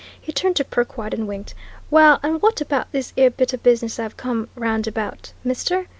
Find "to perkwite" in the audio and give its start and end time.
0.55-1.13